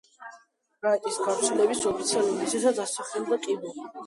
[0.85, 3.77] რაიტის გარდაცვალების ოფიციალურ მიზეზად დასახელდა კიბო.